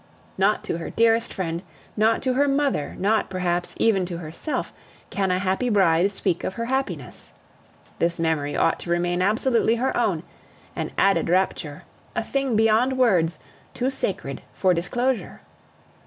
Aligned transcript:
Not 0.35 0.63
to 0.63 0.79
her 0.79 0.89
dearest 0.89 1.31
friend, 1.31 1.61
not 1.95 2.23
to 2.23 2.33
her 2.33 2.47
mother, 2.47 2.95
not, 2.97 3.29
perhaps, 3.29 3.75
even 3.77 4.03
to 4.07 4.17
herself, 4.17 4.73
can 5.11 5.29
a 5.29 5.37
happy 5.37 5.69
bride 5.69 6.09
speak 6.09 6.43
of 6.43 6.55
her 6.55 6.65
happiness. 6.65 7.33
This 7.99 8.19
memory 8.19 8.57
ought 8.57 8.79
to 8.79 8.89
remain 8.89 9.21
absolutely 9.21 9.75
her 9.75 9.95
own, 9.95 10.23
an 10.75 10.89
added 10.97 11.29
rapture 11.29 11.83
a 12.15 12.23
thing 12.23 12.55
beyond 12.55 12.97
words, 12.97 13.37
too 13.75 13.91
sacred 13.91 14.41
for 14.51 14.73
disclosure! 14.73 15.41